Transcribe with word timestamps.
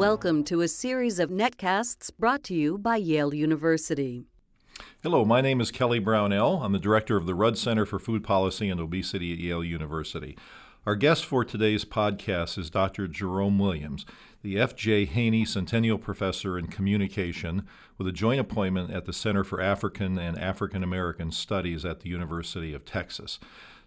Welcome 0.00 0.44
to 0.44 0.62
a 0.62 0.66
series 0.66 1.18
of 1.18 1.28
netcasts 1.28 2.10
brought 2.18 2.42
to 2.44 2.54
you 2.54 2.78
by 2.78 2.96
Yale 2.96 3.34
University. 3.34 4.24
Hello, 5.02 5.26
my 5.26 5.42
name 5.42 5.60
is 5.60 5.70
Kelly 5.70 5.98
Brownell. 5.98 6.62
I'm 6.62 6.72
the 6.72 6.78
director 6.78 7.18
of 7.18 7.26
the 7.26 7.34
Rudd 7.34 7.58
Center 7.58 7.84
for 7.84 7.98
Food 7.98 8.24
Policy 8.24 8.70
and 8.70 8.80
Obesity 8.80 9.34
at 9.34 9.38
Yale 9.38 9.62
University. 9.62 10.38
Our 10.86 10.96
guest 10.96 11.26
for 11.26 11.44
today's 11.44 11.84
podcast 11.84 12.56
is 12.56 12.70
Dr. 12.70 13.08
Jerome 13.08 13.58
Williams, 13.58 14.06
the 14.40 14.58
F.J. 14.58 15.04
Haney 15.04 15.44
Centennial 15.44 15.98
Professor 15.98 16.58
in 16.58 16.68
Communication 16.68 17.68
with 17.98 18.08
a 18.08 18.12
joint 18.12 18.40
appointment 18.40 18.90
at 18.90 19.04
the 19.04 19.12
Center 19.12 19.44
for 19.44 19.60
African 19.60 20.18
and 20.18 20.38
African 20.38 20.82
American 20.82 21.30
Studies 21.30 21.84
at 21.84 22.00
the 22.00 22.08
University 22.08 22.72
of 22.72 22.86
Texas. 22.86 23.38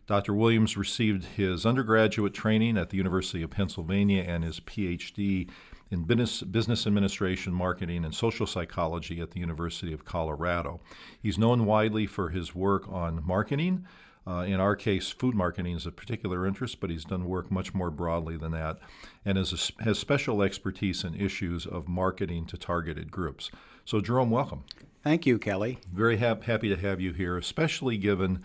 Dr. 0.05 0.35
Williams 0.35 0.77
received 0.77 1.25
his 1.37 1.65
undergraduate 1.65 2.35
training 2.35 2.77
at 2.77 2.91
the 2.91 2.97
University 2.97 3.41
of 3.41 3.49
Pennsylvania 3.49 4.21
and 4.21 4.43
his 4.43 4.59
PhD 4.59 5.49
in 5.93 6.03
business, 6.03 6.41
business 6.41 6.87
administration, 6.87 7.53
marketing, 7.53 8.03
and 8.03 8.13
social 8.13 8.47
psychology 8.47 9.21
at 9.21 9.31
the 9.31 9.39
University 9.39 9.93
of 9.93 10.03
Colorado. 10.03 10.81
He's 11.21 11.37
known 11.37 11.65
widely 11.65 12.07
for 12.07 12.29
his 12.29 12.53
work 12.55 12.91
on 12.91 13.25
marketing. 13.25 13.85
Uh, 14.25 14.45
in 14.47 14.59
our 14.59 14.75
case, 14.75 15.09
food 15.09 15.35
marketing 15.35 15.75
is 15.75 15.85
a 15.85 15.91
particular 15.91 16.47
interest, 16.47 16.79
but 16.79 16.89
he's 16.89 17.05
done 17.05 17.25
work 17.25 17.51
much 17.51 17.73
more 17.73 17.91
broadly 17.91 18.37
than 18.37 18.51
that 18.53 18.79
and 19.25 19.37
is 19.37 19.53
a, 19.79 19.83
has 19.83 19.99
special 19.99 20.41
expertise 20.41 21.03
in 21.03 21.13
issues 21.13 21.65
of 21.65 21.87
marketing 21.87 22.45
to 22.45 22.57
targeted 22.57 23.11
groups. 23.11 23.51
So, 23.85 24.01
Jerome, 24.01 24.31
welcome. 24.31 24.63
Thank 25.03 25.25
you, 25.25 25.37
Kelly. 25.37 25.79
Very 25.91 26.17
ha- 26.17 26.37
happy 26.41 26.69
to 26.69 26.77
have 26.77 27.01
you 27.01 27.11
here, 27.11 27.37
especially 27.37 27.97
given 27.97 28.41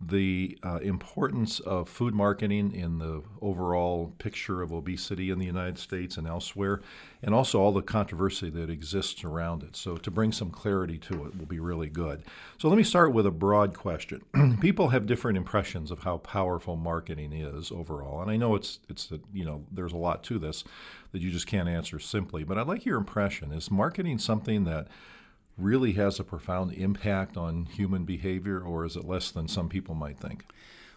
the 0.00 0.56
uh, 0.62 0.78
importance 0.80 1.58
of 1.60 1.88
food 1.88 2.14
marketing 2.14 2.72
in 2.72 2.98
the 2.98 3.22
overall 3.42 4.14
picture 4.18 4.62
of 4.62 4.72
obesity 4.72 5.30
in 5.30 5.40
the 5.40 5.46
United 5.46 5.76
States 5.76 6.16
and 6.16 6.26
elsewhere, 6.26 6.80
and 7.20 7.34
also 7.34 7.60
all 7.60 7.72
the 7.72 7.82
controversy 7.82 8.48
that 8.48 8.70
exists 8.70 9.24
around 9.24 9.64
it. 9.64 9.74
So, 9.74 9.96
to 9.96 10.10
bring 10.10 10.30
some 10.30 10.50
clarity 10.50 10.98
to 10.98 11.26
it 11.26 11.36
will 11.36 11.46
be 11.46 11.58
really 11.58 11.88
good. 11.88 12.22
So, 12.58 12.68
let 12.68 12.78
me 12.78 12.84
start 12.84 13.12
with 13.12 13.26
a 13.26 13.32
broad 13.32 13.76
question. 13.76 14.22
People 14.60 14.90
have 14.90 15.06
different 15.06 15.36
impressions 15.36 15.90
of 15.90 16.00
how 16.00 16.18
powerful 16.18 16.76
marketing 16.76 17.32
is 17.32 17.72
overall, 17.72 18.22
and 18.22 18.30
I 18.30 18.36
know 18.36 18.54
it's 18.54 18.78
it's 18.88 19.10
you 19.32 19.44
know 19.44 19.64
there's 19.72 19.92
a 19.92 19.96
lot 19.96 20.22
to 20.24 20.38
this 20.38 20.62
that 21.10 21.22
you 21.22 21.30
just 21.30 21.48
can't 21.48 21.68
answer 21.68 21.98
simply. 21.98 22.44
But 22.44 22.56
I'd 22.56 22.68
like 22.68 22.86
your 22.86 22.98
impression: 22.98 23.50
is 23.50 23.68
marketing 23.68 24.18
something 24.18 24.62
that 24.64 24.86
really 25.58 25.92
has 25.92 26.20
a 26.20 26.24
profound 26.24 26.72
impact 26.72 27.36
on 27.36 27.66
human 27.66 28.04
behavior, 28.04 28.60
or 28.60 28.84
is 28.84 28.96
it 28.96 29.04
less 29.04 29.30
than 29.30 29.48
some 29.48 29.68
people 29.68 29.94
might 29.94 30.18
think? 30.18 30.44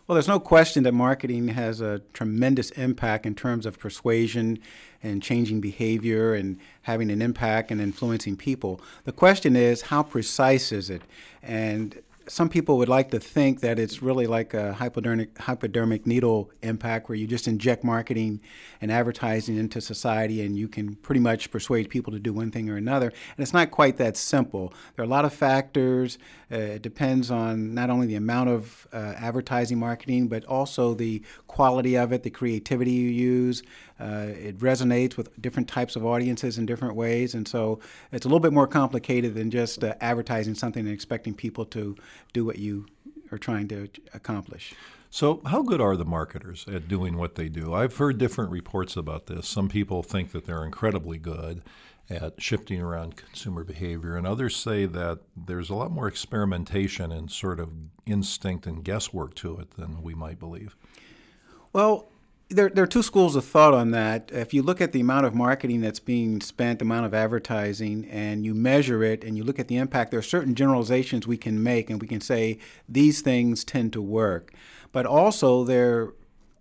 Well, 0.08 0.16
there's 0.16 0.28
no 0.28 0.40
question 0.40 0.84
that 0.84 0.94
marketing 0.94 1.50
has 1.50 1.80
a 1.80 2.00
tremendous 2.14 2.70
impact 2.72 3.26
in 3.26 3.34
terms 3.34 3.66
of 3.66 3.80
persuasion 3.80 4.60
and 5.02 5.24
changing 5.24 5.62
behavior 5.62 6.34
and 6.34 6.60
having 6.82 7.10
an 7.12 7.22
impact 7.22 7.72
and 7.72 7.80
influencing 7.80 8.36
people. 8.36 8.82
The 9.06 9.12
question 9.12 9.56
is, 9.56 9.84
how 9.84 10.04
precise 10.04 10.72
is 10.72 10.90
it? 10.90 11.04
And 11.42 12.02
some 12.32 12.48
people 12.48 12.78
would 12.78 12.88
like 12.88 13.12
to 13.12 13.20
think 13.20 13.60
that 13.60 13.78
it's 13.78 14.02
really 14.02 14.26
like 14.26 14.54
a 14.54 14.72
hypodermic, 14.72 15.38
hypodermic 15.38 16.08
needle 16.08 16.50
impact 16.62 17.10
where 17.10 17.18
you 17.18 17.28
just 17.28 17.46
inject 17.46 17.84
marketing 17.84 18.40
and 18.80 18.90
advertising 18.90 19.58
into 19.58 19.82
society 19.82 20.42
and 20.42 20.58
you 20.58 20.70
can 20.70 20.96
pretty 20.96 21.20
much 21.20 21.52
persuade 21.52 21.90
people 21.90 22.14
to 22.14 22.20
do 22.20 22.32
one 22.32 22.50
thing 22.50 22.70
or 22.70 22.78
another. 22.78 23.08
And 23.08 23.40
it's 23.44 23.52
not 23.52 23.70
quite 23.70 23.98
that 23.98 24.16
simple. 24.16 24.74
There 24.96 25.04
are 25.04 25.06
a 25.06 25.10
lot 25.10 25.26
of 25.26 25.34
factors. 25.34 26.18
Uh, 26.50 26.56
it 26.56 26.82
depends 26.82 27.30
on 27.30 27.74
not 27.74 27.90
only 27.90 28.08
the 28.08 28.16
amount 28.16 28.50
of 28.50 28.88
uh, 28.94 29.14
advertising 29.18 29.78
marketing, 29.78 30.30
but 30.30 30.46
also 30.46 30.94
the 30.94 31.22
quality 31.48 31.98
of 31.98 32.14
it, 32.14 32.24
the 32.24 32.30
creativity 32.30 32.92
you 32.92 33.10
use. 33.10 33.62
Uh, 34.02 34.32
it 34.32 34.58
resonates 34.58 35.16
with 35.16 35.40
different 35.40 35.68
types 35.68 35.96
of 35.96 36.04
audiences 36.04 36.58
in 36.58 36.66
different 36.66 36.96
ways. 36.96 37.36
And 37.36 37.48
so 37.48 37.80
it's 38.12 38.26
a 38.26 38.28
little 38.28 38.40
bit 38.40 38.52
more 38.52 38.68
complicated 38.68 39.36
than 39.36 39.52
just 39.52 39.84
uh, 39.84 39.94
advertising 40.02 40.56
something 40.56 40.86
and 40.86 40.94
expecting 40.94 41.36
people 41.36 41.66
to 41.66 41.96
do 42.34 42.44
what 42.44 42.58
you 42.58 42.88
are 43.32 43.38
trying 43.38 43.68
to 43.68 43.88
accomplish. 44.14 44.74
So, 45.14 45.42
how 45.46 45.62
good 45.62 45.82
are 45.82 45.98
the 45.98 46.06
marketers 46.06 46.66
at 46.70 46.88
doing 46.88 47.18
what 47.18 47.36
they 47.36 47.50
do? 47.50 47.74
I've 47.74 47.98
heard 47.98 48.18
different 48.18 48.50
reports 48.50 48.96
about 48.96 49.26
this. 49.26 49.46
Some 49.46 49.68
people 49.68 50.04
think 50.04 50.32
that 50.32 50.46
they're 50.46 50.64
incredibly 50.64 51.18
good 51.18 51.64
at 52.10 52.42
shifting 52.42 52.82
around 52.82 53.18
consumer 53.18 53.66
behavior, 53.66 54.16
and 54.16 54.26
others 54.26 54.56
say 54.56 54.86
that 54.86 55.20
there's 55.36 55.70
a 55.70 55.76
lot 55.76 55.92
more 55.92 56.08
experimentation 56.08 57.12
and 57.12 57.30
sort 57.30 57.60
of 57.60 57.72
instinct 58.06 58.66
and 58.66 58.86
guesswork 58.86 59.36
to 59.36 59.58
it 59.60 59.72
than 59.76 60.02
we 60.02 60.14
might 60.14 60.40
believe. 60.40 60.78
Well, 61.74 62.11
there, 62.52 62.70
there 62.70 62.84
are 62.84 62.88
two 62.88 63.04
schools 63.04 63.36
of 63.36 63.46
thought 63.46 63.74
on 63.74 63.92
that. 63.92 64.30
If 64.34 64.54
you 64.54 64.62
look 64.62 64.82
at 64.82 64.92
the 64.92 65.00
amount 65.00 65.26
of 65.26 65.34
marketing 65.34 65.82
that's 65.82 66.00
being 66.00 66.42
spent, 66.42 66.80
the 66.80 66.86
amount 66.86 67.06
of 67.06 67.14
advertising, 67.14 68.06
and 68.10 68.46
you 68.46 68.54
measure 68.54 69.04
it 69.04 69.24
and 69.24 69.38
you 69.38 69.44
look 69.44 69.60
at 69.60 69.68
the 69.68 69.78
impact, 69.78 70.12
there 70.12 70.20
are 70.20 70.24
certain 70.24 70.56
generalizations 70.56 71.26
we 71.26 71.38
can 71.38 71.62
make 71.64 71.90
and 71.90 72.02
we 72.02 72.08
can 72.08 72.22
say 72.22 72.60
these 72.88 73.22
things 73.22 73.64
tend 73.64 73.94
to 73.94 74.02
work. 74.02 74.54
But 74.92 75.06
also, 75.06 75.64
there 75.64 76.00
are 76.00 76.14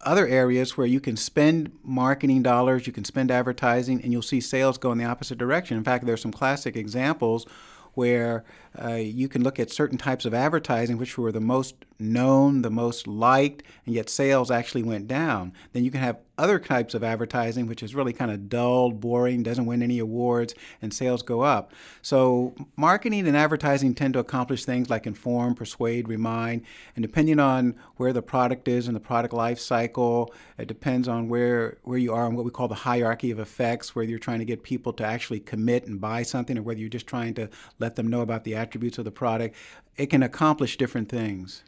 other 0.03 0.27
areas 0.27 0.77
where 0.77 0.87
you 0.87 1.01
can 1.01 1.17
spend 1.17 1.73
marketing 1.83 2.43
dollars, 2.43 2.87
you 2.87 2.93
can 2.93 3.05
spend 3.05 3.31
advertising, 3.31 4.03
and 4.03 4.12
you'll 4.12 4.22
see 4.22 4.41
sales 4.41 4.78
go 4.78 4.93
in 4.93 4.99
the 4.99 5.05
opposite 5.05 5.39
direction. 5.39 5.77
In 5.77 5.84
fact, 5.84 6.07
there 6.07 6.15
are 6.15 6.19
some 6.19 6.33
classic 6.33 6.77
examples 6.77 7.47
where 7.95 8.45
uh, 8.81 8.95
you 8.95 9.28
can 9.28 9.43
look 9.43 9.59
at 9.59 9.71
certain 9.71 9.99
types 9.99 10.25
of 10.25 10.33
advertising 10.33 10.97
which 10.97 11.19
were 11.19 11.33
the 11.33 11.41
most 11.41 11.75
known, 12.00 12.62
the 12.62 12.71
most 12.71 13.06
liked, 13.06 13.62
and 13.87 13.94
yet 13.94 14.09
sales 14.09 14.50
actually 14.50 14.83
went 14.83 15.09
down. 15.09 15.53
Then 15.72 15.84
you 15.84 15.91
can 15.91 16.00
have 16.00 16.19
other 16.41 16.59
types 16.59 16.94
of 16.94 17.05
advertising 17.05 17.66
which 17.66 17.83
is 17.83 17.94
really 17.94 18.15
kind 18.15 18.31
of 18.31 18.49
dull, 18.49 18.91
boring, 18.91 19.43
doesn't 19.43 19.66
win 19.66 19.83
any 19.83 19.99
awards, 19.99 20.55
and 20.81 20.93
sales 20.93 21.22
go 21.22 21.43
up. 21.43 21.72
So 22.00 22.55
marketing 22.77 23.28
and 23.28 23.37
advertising 23.37 23.94
tend 23.94 24.15
to 24.15 24.21
accomplish 24.21 24.65
things 24.65 24.89
like 24.89 25.06
inform, 25.06 25.55
persuade, 25.55 26.09
remind, 26.09 26.62
and 26.97 27.03
depending 27.03 27.39
on 27.39 27.75
where 27.97 28.15
the 28.15 28.22
product 28.22 28.69
is 28.69 28.89
in 28.89 28.94
the 28.94 29.00
product 29.00 29.34
life 29.34 29.59
cycle, 29.59 30.33
it 30.56 30.66
depends 30.66 31.09
on 31.09 31.28
where 31.28 31.77
where 31.83 31.99
you 31.99 32.15
are 32.15 32.27
in 32.27 32.34
what 32.34 32.44
we 32.44 32.50
call 32.50 32.69
the 32.69 32.75
hierarchy 32.75 33.31
of 33.31 33.39
effects, 33.39 33.94
whether 33.94 34.09
you're 34.09 34.19
trying 34.19 34.39
to 34.39 34.44
get 34.47 34.62
people 34.62 34.94
to 34.94 35.05
actually 35.05 35.41
commit 35.41 35.87
and 35.87 36.00
buy 36.00 36.22
something 36.22 36.56
or 36.56 36.62
whether 36.62 36.81
you're 36.81 36.89
just 36.89 37.06
trying 37.06 37.34
to 37.34 37.49
let 37.78 37.97
them 37.97 38.06
know 38.06 38.22
about 38.22 38.44
the 38.44 38.55
attributes 38.55 38.97
of 38.97 39.05
the 39.05 39.10
product, 39.10 39.55
it 39.97 40.06
can 40.06 40.23
accomplish 40.23 40.77
different 40.77 41.09
things. 41.09 41.62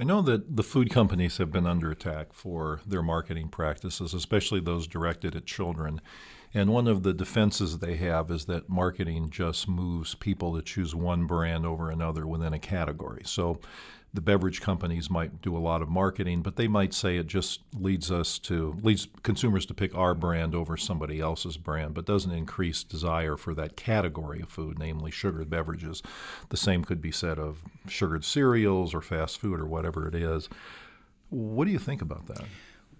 I 0.00 0.04
know 0.04 0.22
that 0.22 0.56
the 0.56 0.62
food 0.62 0.90
companies 0.90 1.38
have 1.38 1.50
been 1.50 1.66
under 1.66 1.90
attack 1.90 2.32
for 2.32 2.80
their 2.86 3.02
marketing 3.02 3.48
practices, 3.48 4.14
especially 4.14 4.60
those 4.60 4.86
directed 4.86 5.34
at 5.34 5.44
children. 5.44 6.00
And 6.54 6.70
one 6.70 6.86
of 6.86 7.02
the 7.02 7.12
defenses 7.12 7.78
they 7.78 7.96
have 7.96 8.30
is 8.30 8.44
that 8.46 8.68
marketing 8.68 9.28
just 9.30 9.68
moves 9.68 10.14
people 10.14 10.54
to 10.54 10.62
choose 10.62 10.94
one 10.94 11.26
brand 11.26 11.66
over 11.66 11.90
another 11.90 12.26
within 12.26 12.52
a 12.52 12.58
category. 12.58 13.22
So 13.24 13.58
the 14.14 14.20
beverage 14.20 14.60
companies 14.60 15.10
might 15.10 15.42
do 15.42 15.56
a 15.56 15.60
lot 15.60 15.82
of 15.82 15.88
marketing, 15.88 16.40
but 16.40 16.56
they 16.56 16.66
might 16.66 16.94
say 16.94 17.16
it 17.16 17.26
just 17.26 17.60
leads 17.78 18.10
us 18.10 18.38
to 18.38 18.76
leads 18.82 19.06
consumers 19.22 19.66
to 19.66 19.74
pick 19.74 19.94
our 19.94 20.14
brand 20.14 20.54
over 20.54 20.76
somebody 20.76 21.20
else's 21.20 21.58
brand, 21.58 21.94
but 21.94 22.06
doesn't 22.06 22.32
increase 22.32 22.82
desire 22.82 23.36
for 23.36 23.54
that 23.54 23.76
category 23.76 24.40
of 24.40 24.48
food, 24.48 24.78
namely 24.78 25.10
sugared 25.10 25.50
beverages. 25.50 26.02
The 26.48 26.56
same 26.56 26.84
could 26.84 27.02
be 27.02 27.12
said 27.12 27.38
of 27.38 27.62
sugared 27.86 28.24
cereals 28.24 28.94
or 28.94 29.02
fast 29.02 29.38
food 29.38 29.60
or 29.60 29.66
whatever 29.66 30.08
it 30.08 30.14
is. 30.14 30.48
What 31.28 31.66
do 31.66 31.70
you 31.70 31.78
think 31.78 32.00
about 32.00 32.26
that? 32.28 32.44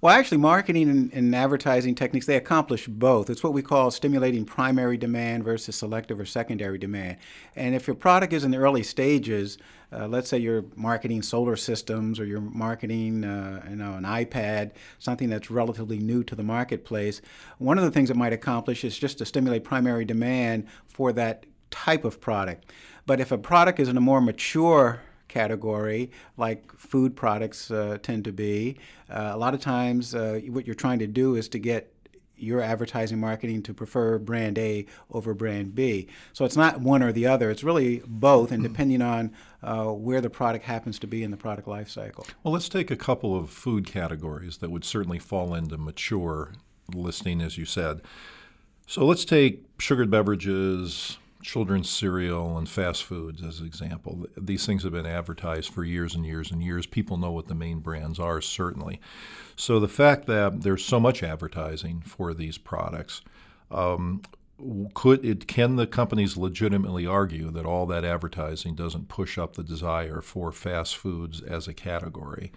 Well, 0.00 0.16
actually, 0.16 0.38
marketing 0.38 0.88
and, 0.88 1.12
and, 1.12 1.34
advertising 1.34 1.96
techniques, 1.96 2.26
they 2.26 2.36
accomplish 2.36 2.86
both. 2.86 3.28
It's 3.28 3.42
what 3.42 3.52
we 3.52 3.62
call 3.62 3.90
stimulating 3.90 4.44
primary 4.44 4.96
demand 4.96 5.42
versus 5.42 5.74
selective 5.74 6.20
or 6.20 6.24
secondary 6.24 6.78
demand. 6.78 7.16
And 7.56 7.74
if 7.74 7.88
your 7.88 7.96
product 7.96 8.32
is 8.32 8.44
in 8.44 8.52
the 8.52 8.58
early 8.58 8.84
stages, 8.84 9.58
uh, 9.92 10.06
let's 10.06 10.28
say 10.28 10.38
you're 10.38 10.66
marketing 10.76 11.22
solar 11.22 11.56
systems 11.56 12.20
or 12.20 12.26
you're 12.26 12.40
marketing 12.40 13.24
uh, 13.24 13.66
you 13.68 13.74
know, 13.74 13.94
an 13.94 14.04
iPad, 14.04 14.70
something 15.00 15.28
that's 15.28 15.50
relatively 15.50 15.98
new 15.98 16.22
to 16.22 16.36
the 16.36 16.44
marketplace, 16.44 17.20
one 17.58 17.76
of 17.76 17.82
the 17.82 17.90
things 17.90 18.08
it 18.08 18.16
might 18.16 18.32
accomplish 18.32 18.84
is 18.84 18.96
just 18.96 19.18
to 19.18 19.26
stimulate 19.26 19.64
primary 19.64 20.04
demand 20.04 20.68
for 20.86 21.12
that 21.12 21.44
type 21.72 22.04
of 22.04 22.20
product. 22.20 22.70
But 23.04 23.18
if 23.18 23.32
a 23.32 23.38
product 23.38 23.80
is 23.80 23.88
in 23.88 23.96
a 23.96 24.00
more 24.00 24.20
mature 24.20 25.00
category, 25.28 26.10
like 26.36 26.72
food 26.72 27.14
products 27.14 27.70
uh, 27.70 27.98
tend 28.02 28.24
to 28.24 28.32
be. 28.32 28.78
Uh, 29.10 29.30
a 29.32 29.36
lot 29.36 29.54
of 29.54 29.60
times, 29.60 30.14
uh, 30.14 30.40
what 30.48 30.66
you're 30.66 30.74
trying 30.74 30.98
to 30.98 31.06
do 31.06 31.34
is 31.34 31.48
to 31.50 31.58
get 31.58 31.92
your 32.40 32.60
advertising 32.60 33.18
marketing 33.18 33.62
to 33.64 33.74
prefer 33.74 34.18
brand 34.18 34.58
A 34.58 34.86
over 35.10 35.34
brand 35.34 35.74
B. 35.74 36.08
So 36.32 36.44
it's 36.44 36.56
not 36.56 36.80
one 36.80 37.02
or 37.02 37.12
the 37.12 37.26
other, 37.26 37.50
it's 37.50 37.64
really 37.64 38.00
both, 38.06 38.52
and 38.52 38.62
depending 38.62 39.02
on 39.02 39.32
uh, 39.62 39.86
where 39.86 40.20
the 40.20 40.30
product 40.30 40.64
happens 40.64 40.98
to 41.00 41.06
be 41.06 41.22
in 41.22 41.30
the 41.30 41.36
product 41.36 41.66
life 41.66 41.88
cycle. 41.88 42.26
Well, 42.42 42.54
let's 42.54 42.68
take 42.68 42.90
a 42.90 42.96
couple 42.96 43.36
of 43.36 43.50
food 43.50 43.86
categories 43.86 44.58
that 44.58 44.70
would 44.70 44.84
certainly 44.84 45.18
fall 45.18 45.54
into 45.54 45.76
mature 45.76 46.52
listing, 46.94 47.42
as 47.42 47.58
you 47.58 47.64
said. 47.64 48.02
So 48.86 49.04
let's 49.04 49.24
take 49.24 49.64
sugared 49.78 50.10
beverages, 50.10 51.18
children's 51.42 51.88
cereal 51.88 52.58
and 52.58 52.68
fast 52.68 53.04
foods 53.04 53.42
as 53.42 53.60
an 53.60 53.66
example. 53.66 54.26
These 54.36 54.66
things 54.66 54.82
have 54.82 54.92
been 54.92 55.06
advertised 55.06 55.72
for 55.72 55.84
years 55.84 56.14
and 56.14 56.26
years 56.26 56.50
and 56.50 56.62
years. 56.62 56.86
People 56.86 57.16
know 57.16 57.30
what 57.30 57.48
the 57.48 57.54
main 57.54 57.78
brands 57.80 58.18
are, 58.18 58.40
certainly. 58.40 59.00
So 59.56 59.78
the 59.78 59.88
fact 59.88 60.26
that 60.26 60.62
there's 60.62 60.84
so 60.84 60.98
much 60.98 61.22
advertising 61.22 62.02
for 62.02 62.34
these 62.34 62.58
products, 62.58 63.22
um, 63.70 64.22
could 64.94 65.24
it 65.24 65.46
can 65.46 65.76
the 65.76 65.86
companies 65.86 66.36
legitimately 66.36 67.06
argue 67.06 67.50
that 67.52 67.64
all 67.64 67.86
that 67.86 68.04
advertising 68.04 68.74
doesn't 68.74 69.08
push 69.08 69.38
up 69.38 69.54
the 69.54 69.62
desire 69.62 70.20
for 70.20 70.50
fast 70.50 70.96
foods 70.96 71.40
as 71.40 71.68
a 71.68 71.74
category? 71.74 72.50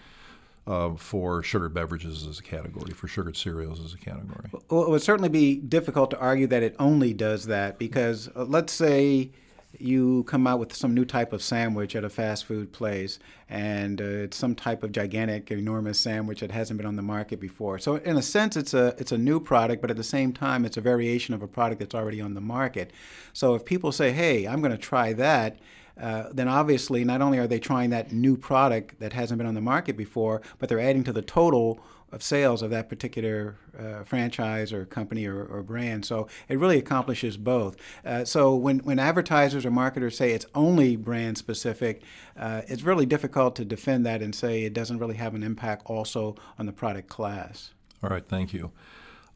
Uh, 0.67 0.93
for 0.93 1.41
sugared 1.41 1.73
beverages 1.73 2.27
as 2.27 2.37
a 2.37 2.43
category, 2.43 2.91
for 2.93 3.07
sugared 3.07 3.35
cereals 3.35 3.83
as 3.83 3.95
a 3.95 3.97
category? 3.97 4.47
Well, 4.69 4.83
it 4.83 4.89
would 4.91 5.01
certainly 5.01 5.27
be 5.27 5.55
difficult 5.55 6.11
to 6.11 6.19
argue 6.19 6.45
that 6.47 6.61
it 6.61 6.75
only 6.77 7.13
does 7.13 7.47
that 7.47 7.79
because 7.79 8.29
uh, 8.35 8.43
let's 8.43 8.71
say 8.71 9.31
you 9.79 10.23
come 10.25 10.45
out 10.47 10.59
with 10.59 10.75
some 10.75 10.93
new 10.93 11.05
type 11.05 11.33
of 11.33 11.41
sandwich 11.41 11.95
at 11.95 12.03
a 12.03 12.09
fast 12.09 12.45
food 12.45 12.71
place, 12.71 13.19
and 13.49 14.01
uh, 14.01 14.05
it's 14.05 14.37
some 14.37 14.55
type 14.55 14.83
of 14.83 14.91
gigantic, 14.91 15.49
enormous 15.51 15.99
sandwich 15.99 16.41
that 16.41 16.51
hasn't 16.51 16.77
been 16.77 16.85
on 16.85 16.95
the 16.95 17.01
market 17.01 17.39
before. 17.39 17.79
So, 17.79 17.95
in 17.95 18.17
a 18.17 18.21
sense, 18.21 18.57
it's 18.57 18.73
a 18.73 18.95
it's 18.97 19.11
a 19.11 19.17
new 19.17 19.39
product, 19.39 19.81
but 19.81 19.89
at 19.89 19.97
the 19.97 20.03
same 20.03 20.33
time, 20.33 20.65
it's 20.65 20.77
a 20.77 20.81
variation 20.81 21.33
of 21.33 21.41
a 21.41 21.47
product 21.47 21.79
that's 21.79 21.95
already 21.95 22.21
on 22.21 22.33
the 22.33 22.41
market. 22.41 22.91
So, 23.33 23.55
if 23.55 23.65
people 23.65 23.91
say, 23.91 24.11
"Hey, 24.11 24.47
I'm 24.47 24.61
going 24.61 24.71
to 24.71 24.77
try 24.77 25.13
that," 25.13 25.57
uh, 25.99 26.25
then 26.31 26.47
obviously 26.47 27.03
not 27.03 27.21
only 27.21 27.37
are 27.37 27.47
they 27.47 27.59
trying 27.59 27.89
that 27.91 28.11
new 28.11 28.37
product 28.37 28.99
that 28.99 29.13
hasn't 29.13 29.37
been 29.37 29.47
on 29.47 29.55
the 29.55 29.61
market 29.61 29.97
before, 29.97 30.41
but 30.59 30.69
they're 30.69 30.79
adding 30.79 31.03
to 31.03 31.13
the 31.13 31.21
total 31.21 31.79
of 32.11 32.21
sales 32.21 32.61
of 32.61 32.69
that 32.69 32.89
particular 32.89 33.55
uh, 33.77 34.03
franchise 34.03 34.73
or 34.73 34.85
company 34.85 35.25
or, 35.25 35.45
or, 35.45 35.63
brand. 35.63 36.05
So 36.05 36.27
it 36.49 36.59
really 36.59 36.77
accomplishes 36.77 37.37
both. 37.37 37.77
Uh, 38.05 38.25
so 38.25 38.53
when, 38.53 38.79
when 38.79 38.99
advertisers 38.99 39.65
or 39.65 39.71
marketers 39.71 40.17
say 40.17 40.31
it's 40.31 40.45
only 40.53 40.97
brand 40.97 41.37
specific, 41.37 42.01
uh, 42.37 42.63
it's 42.67 42.83
really 42.83 43.05
difficult 43.05 43.55
to 43.57 43.65
defend 43.65 44.05
that 44.05 44.21
and 44.21 44.35
say 44.35 44.63
it 44.63 44.73
doesn't 44.73 44.97
really 44.97 45.15
have 45.15 45.33
an 45.35 45.43
impact 45.43 45.83
also 45.85 46.35
on 46.59 46.65
the 46.65 46.73
product 46.73 47.07
class. 47.07 47.71
All 48.03 48.09
right, 48.09 48.27
thank 48.27 48.53
you. 48.53 48.71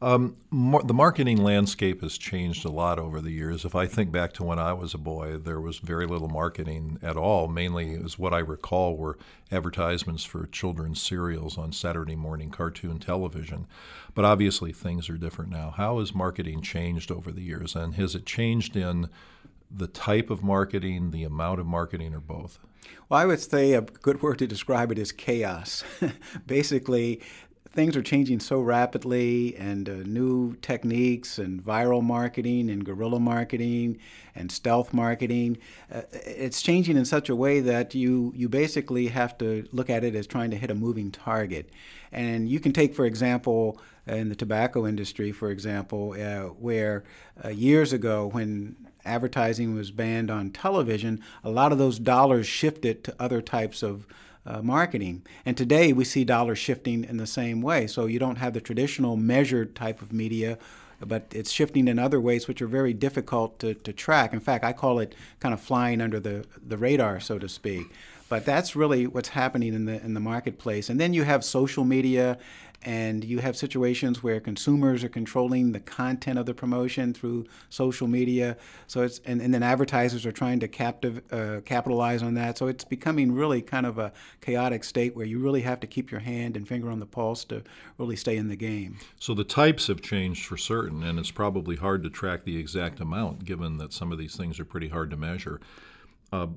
Um, 0.02 0.36
mar- 0.50 0.82
the 0.82 0.92
marketing 0.92 1.38
landscape 1.38 2.02
has 2.02 2.18
changed 2.18 2.66
a 2.66 2.70
lot 2.70 2.98
over 2.98 3.22
the 3.22 3.30
years. 3.30 3.64
If 3.64 3.74
I 3.74 3.86
think 3.86 4.12
back 4.12 4.34
to 4.34 4.44
when 4.44 4.58
I 4.58 4.74
was 4.74 4.92
a 4.92 4.98
boy, 4.98 5.38
there 5.38 5.60
was 5.60 5.78
very 5.78 6.06
little 6.06 6.28
marketing 6.28 6.98
at 7.02 7.16
all. 7.16 7.48
Mainly, 7.48 7.94
as 7.94 8.18
what 8.18 8.34
I 8.34 8.40
recall, 8.40 8.96
were 8.96 9.16
advertisements 9.50 10.24
for 10.24 10.46
children's 10.46 11.00
cereals 11.00 11.56
on 11.56 11.72
Saturday 11.72 12.14
morning 12.16 12.50
cartoon 12.50 12.98
television. 12.98 13.66
But 14.14 14.26
obviously, 14.26 14.70
things 14.70 15.08
are 15.08 15.16
different 15.16 15.50
now. 15.50 15.70
How 15.70 15.98
has 15.98 16.14
marketing 16.14 16.60
changed 16.60 17.10
over 17.10 17.32
the 17.32 17.42
years, 17.42 17.74
and 17.74 17.94
has 17.94 18.14
it 18.14 18.26
changed 18.26 18.76
in 18.76 19.08
the 19.70 19.88
type 19.88 20.28
of 20.28 20.42
marketing, 20.42 21.10
the 21.10 21.24
amount 21.24 21.58
of 21.58 21.66
marketing, 21.66 22.12
or 22.12 22.20
both? 22.20 22.58
Well, 23.08 23.18
I 23.18 23.24
would 23.24 23.40
say 23.40 23.72
a 23.72 23.80
good 23.80 24.20
word 24.20 24.38
to 24.40 24.46
describe 24.46 24.92
it 24.92 24.98
is 24.98 25.10
chaos. 25.10 25.84
Basically, 26.46 27.22
things 27.70 27.96
are 27.96 28.02
changing 28.02 28.40
so 28.40 28.60
rapidly, 28.60 29.56
and 29.56 29.88
uh, 29.88 29.92
new 30.04 30.54
techniques 30.56 31.38
and 31.38 31.62
viral 31.62 32.02
marketing 32.02 32.70
and 32.70 32.84
guerrilla 32.84 33.20
marketing 33.20 33.98
and 34.34 34.50
stealth 34.50 34.92
marketing. 34.92 35.58
Uh, 35.92 36.02
it's 36.12 36.62
changing 36.62 36.96
in 36.96 37.04
such 37.04 37.28
a 37.28 37.36
way 37.36 37.60
that 37.60 37.94
you 37.94 38.32
you 38.34 38.48
basically 38.48 39.08
have 39.08 39.36
to 39.38 39.66
look 39.72 39.90
at 39.90 40.04
it 40.04 40.14
as 40.14 40.26
trying 40.26 40.50
to 40.50 40.56
hit 40.56 40.70
a 40.70 40.74
moving 40.74 41.10
target. 41.10 41.70
And 42.12 42.48
you 42.48 42.60
can 42.60 42.72
take, 42.72 42.94
for 42.94 43.04
example, 43.04 43.80
in 44.06 44.28
the 44.28 44.36
tobacco 44.36 44.86
industry, 44.86 45.32
for 45.32 45.50
example, 45.50 46.14
uh, 46.18 46.50
where 46.54 47.04
uh, 47.44 47.48
years 47.48 47.92
ago 47.92 48.28
when 48.28 48.76
advertising 49.04 49.74
was 49.74 49.90
banned 49.90 50.30
on 50.30 50.50
television, 50.50 51.22
a 51.44 51.50
lot 51.50 51.72
of 51.72 51.78
those 51.78 51.98
dollars 51.98 52.46
shifted 52.46 53.04
to 53.04 53.14
other 53.18 53.40
types 53.40 53.82
of 53.82 54.06
uh, 54.46 54.62
marketing. 54.62 55.22
And 55.44 55.56
today 55.56 55.92
we 55.92 56.04
see 56.04 56.24
dollars 56.24 56.58
shifting 56.58 57.04
in 57.04 57.16
the 57.16 57.26
same 57.26 57.60
way. 57.60 57.86
So 57.86 58.06
you 58.06 58.18
don't 58.18 58.36
have 58.36 58.52
the 58.52 58.60
traditional 58.60 59.16
measured 59.16 59.74
type 59.74 60.00
of 60.00 60.12
media, 60.12 60.58
but 61.00 61.26
it's 61.32 61.50
shifting 61.50 61.88
in 61.88 61.98
other 61.98 62.20
ways 62.20 62.48
which 62.48 62.62
are 62.62 62.66
very 62.66 62.94
difficult 62.94 63.58
to, 63.58 63.74
to 63.74 63.92
track. 63.92 64.32
In 64.32 64.40
fact, 64.40 64.64
I 64.64 64.72
call 64.72 64.98
it 64.98 65.14
kind 65.40 65.52
of 65.52 65.60
flying 65.60 66.00
under 66.00 66.20
the, 66.20 66.44
the 66.66 66.78
radar, 66.78 67.20
so 67.20 67.38
to 67.38 67.48
speak. 67.48 67.86
But 68.28 68.44
that's 68.44 68.74
really 68.74 69.06
what's 69.06 69.28
happening 69.28 69.72
in 69.72 69.84
the 69.84 70.04
in 70.04 70.14
the 70.14 70.20
marketplace. 70.20 70.90
And 70.90 70.98
then 70.98 71.14
you 71.14 71.22
have 71.22 71.44
social 71.44 71.84
media 71.84 72.38
and 72.82 73.24
you 73.24 73.40
have 73.40 73.56
situations 73.56 74.22
where 74.22 74.40
consumers 74.40 75.02
are 75.02 75.08
controlling 75.08 75.72
the 75.72 75.80
content 75.80 76.38
of 76.38 76.46
the 76.46 76.54
promotion 76.54 77.12
through 77.12 77.46
social 77.68 78.06
media. 78.06 78.56
So 78.86 79.02
it's 79.02 79.20
and, 79.24 79.40
and 79.40 79.52
then 79.52 79.62
advertisers 79.62 80.24
are 80.26 80.32
trying 80.32 80.60
to 80.60 80.68
captive 80.68 81.20
uh, 81.32 81.60
capitalize 81.64 82.22
on 82.22 82.34
that. 82.34 82.58
So 82.58 82.66
it's 82.66 82.84
becoming 82.84 83.32
really 83.32 83.62
kind 83.62 83.86
of 83.86 83.98
a 83.98 84.12
chaotic 84.40 84.84
state 84.84 85.16
where 85.16 85.26
you 85.26 85.38
really 85.38 85.62
have 85.62 85.80
to 85.80 85.86
keep 85.86 86.10
your 86.10 86.20
hand 86.20 86.56
and 86.56 86.66
finger 86.66 86.90
on 86.90 87.00
the 87.00 87.06
pulse 87.06 87.44
to 87.46 87.62
really 87.98 88.16
stay 88.16 88.36
in 88.36 88.48
the 88.48 88.56
game. 88.56 88.98
So 89.18 89.34
the 89.34 89.44
types 89.44 89.86
have 89.88 90.00
changed 90.00 90.46
for 90.46 90.56
certain, 90.56 91.02
and 91.02 91.18
it's 91.18 91.30
probably 91.30 91.76
hard 91.76 92.02
to 92.04 92.10
track 92.10 92.44
the 92.44 92.58
exact 92.58 93.00
amount, 93.00 93.44
given 93.44 93.78
that 93.78 93.92
some 93.92 94.12
of 94.12 94.18
these 94.18 94.36
things 94.36 94.60
are 94.60 94.64
pretty 94.64 94.88
hard 94.88 95.10
to 95.10 95.16
measure. 95.16 95.60
Uh, 96.32 96.48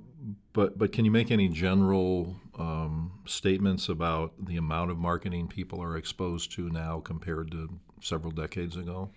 but 0.53 0.77
but 0.77 0.91
can 0.91 1.05
you 1.05 1.11
make 1.11 1.31
any 1.31 1.47
general 1.47 2.35
um, 2.57 3.11
statements 3.25 3.89
about 3.89 4.33
the 4.45 4.57
amount 4.57 4.91
of 4.91 4.97
marketing 4.97 5.47
people 5.47 5.81
are 5.81 5.97
exposed 5.97 6.51
to 6.53 6.69
now 6.69 6.99
compared 6.99 7.51
to 7.51 7.69
several 8.01 8.31
decades 8.31 8.75
ago? 8.75 9.09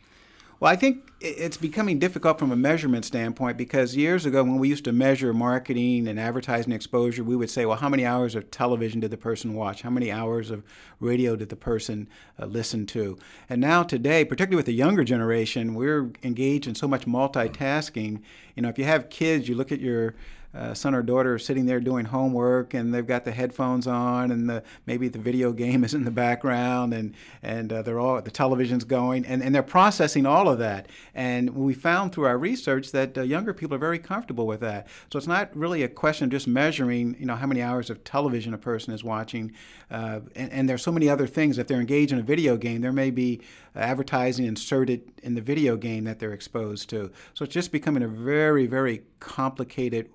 Well, 0.63 0.71
I 0.71 0.77
think 0.77 1.11
it's 1.21 1.57
becoming 1.57 1.99
difficult 1.99 2.39
from 2.39 2.53
a 2.53 2.57
measurement 2.57 3.05
standpoint 3.05 3.57
because 3.57 3.97
years 3.97 4.27
ago, 4.27 4.45
when 4.45 4.61
we 4.61 4.69
used 4.69 4.85
to 4.85 4.93
measure 4.93 5.35
marketing 5.35 6.07
and 6.07 6.21
advertising 6.21 6.73
exposure, 6.73 7.25
we 7.25 7.35
would 7.35 7.51
say, 7.51 7.67
well, 7.67 7.79
how 7.79 7.89
many 7.89 8.07
hours 8.07 8.37
of 8.37 8.49
television 8.53 9.01
did 9.01 9.11
the 9.11 9.17
person 9.17 9.55
watch? 9.55 9.83
How 9.83 9.91
many 9.91 10.13
hours 10.13 10.53
of 10.53 10.63
radio 11.01 11.35
did 11.35 11.49
the 11.49 11.57
person 11.57 12.09
uh, 12.39 12.47
listen 12.47 12.87
to? 12.87 13.19
And 13.49 13.61
now, 13.61 13.83
today, 13.83 14.25
particularly 14.25 14.55
with 14.55 14.67
the 14.67 14.73
younger 14.73 15.03
generation, 15.03 15.75
we're 15.75 16.13
engaged 16.23 16.69
in 16.69 16.77
so 16.77 16.87
much 16.87 17.07
multitasking. 17.07 18.23
You 18.55 18.63
know, 18.63 18.69
if 18.69 18.79
you 18.79 18.85
have 18.85 19.11
kids, 19.11 19.49
you 19.49 19.57
look 19.57 19.73
at 19.73 19.81
your 19.81 20.15
uh, 20.55 20.75
son 20.75 20.95
or 20.95 21.03
daughter 21.03 21.39
sitting 21.39 21.67
there 21.67 21.81
doing 21.81 22.05
homework 22.05 22.75
and 22.75 22.93
they've 22.93 23.07
got 23.07 23.25
the 23.25 23.33
headphones 23.33 23.87
on 23.87 24.31
and 24.31 24.49
the 24.51 24.63
maybe 24.87 25.09
the 25.09 25.19
video 25.19 25.53
game 25.53 25.83
is 25.85 25.95
in 25.95 26.05
the 26.05 26.11
background 26.11 26.93
and 26.93 27.15
and 27.43 27.73
uh, 27.73 27.83
they're 27.83 27.99
all 27.99 28.21
the 28.21 28.31
television's 28.31 28.85
going 28.85 29.25
and, 29.25 29.43
and 29.43 29.55
they're 29.55 29.63
processing 29.63 30.27
all 30.27 30.49
of 30.49 30.59
that. 30.59 30.89
And 31.15 31.51
we 31.51 31.75
found 31.75 32.13
through 32.13 32.25
our 32.27 32.39
research 32.39 32.93
that 32.93 33.17
uh, 33.17 33.23
younger 33.23 33.55
people 33.55 33.75
are 33.75 33.79
very 33.79 33.99
comfortable 33.99 34.47
with 34.47 34.61
that. 34.61 34.89
So 35.11 35.17
it's 35.17 35.27
not 35.27 35.55
really 35.57 35.83
a 35.83 35.89
question 35.89 36.27
of 36.27 36.31
just 36.31 36.47
measuring 36.47 37.17
you 37.19 37.27
know 37.27 37.37
how 37.37 37.47
many 37.47 37.63
hours 37.63 37.89
of 37.89 38.05
television 38.05 38.53
a 38.53 38.59
person 38.59 38.93
is 38.93 39.03
watching 39.03 39.53
uh, 39.91 40.21
and, 40.37 40.53
and 40.53 40.69
there's 40.69 40.83
so 40.83 40.93
many 40.93 41.09
other 41.09 41.27
things. 41.27 41.59
If 41.59 41.67
they're 41.67 41.81
engaged 41.81 42.13
in 42.13 42.19
a 42.19 42.23
video 42.23 42.57
game 42.57 42.83
there 42.83 42.93
may 42.93 43.11
be 43.11 43.41
advertising 43.75 44.45
inserted 44.45 45.11
in 45.23 45.35
the 45.35 45.41
video 45.41 45.79
game 45.79 46.05
that 46.05 46.19
they're 46.19 46.35
exposed 46.35 46.91
to. 46.91 47.11
So 47.33 47.45
it's 47.45 47.55
just 47.55 47.73
becoming 47.73 48.03
a 48.03 48.09
very 48.09 48.67
very 48.67 49.03
complicated 49.19 50.11